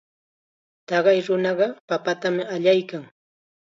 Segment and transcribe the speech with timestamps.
[0.87, 3.03] Taqay nunaqa papatam allaykan.